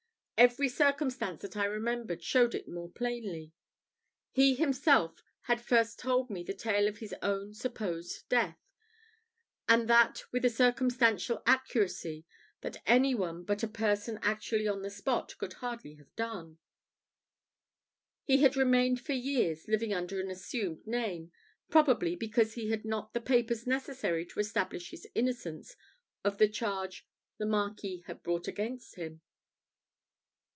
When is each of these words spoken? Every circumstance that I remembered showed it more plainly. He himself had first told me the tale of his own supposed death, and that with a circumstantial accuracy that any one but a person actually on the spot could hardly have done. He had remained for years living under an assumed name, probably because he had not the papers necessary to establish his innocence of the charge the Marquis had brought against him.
Every 0.47 0.69
circumstance 0.69 1.43
that 1.43 1.55
I 1.55 1.65
remembered 1.65 2.23
showed 2.23 2.55
it 2.55 2.67
more 2.67 2.89
plainly. 2.89 3.53
He 4.31 4.55
himself 4.55 5.21
had 5.41 5.61
first 5.61 5.99
told 5.99 6.31
me 6.31 6.41
the 6.41 6.55
tale 6.55 6.87
of 6.87 6.97
his 6.97 7.13
own 7.21 7.53
supposed 7.53 8.27
death, 8.27 8.57
and 9.69 9.87
that 9.87 10.23
with 10.31 10.43
a 10.43 10.49
circumstantial 10.49 11.43
accuracy 11.45 12.25
that 12.61 12.81
any 12.87 13.13
one 13.13 13.43
but 13.43 13.61
a 13.61 13.67
person 13.67 14.17
actually 14.23 14.67
on 14.67 14.81
the 14.81 14.89
spot 14.89 15.37
could 15.37 15.53
hardly 15.53 15.93
have 15.97 16.15
done. 16.15 16.57
He 18.23 18.41
had 18.41 18.55
remained 18.55 18.99
for 18.99 19.13
years 19.13 19.67
living 19.67 19.93
under 19.93 20.19
an 20.19 20.31
assumed 20.31 20.87
name, 20.87 21.31
probably 21.69 22.15
because 22.15 22.53
he 22.55 22.71
had 22.71 22.83
not 22.83 23.13
the 23.13 23.21
papers 23.21 23.67
necessary 23.67 24.25
to 24.25 24.39
establish 24.39 24.89
his 24.89 25.07
innocence 25.13 25.75
of 26.23 26.39
the 26.39 26.47
charge 26.49 27.05
the 27.37 27.45
Marquis 27.45 28.01
had 28.07 28.23
brought 28.23 28.47
against 28.47 28.95
him. 28.95 29.21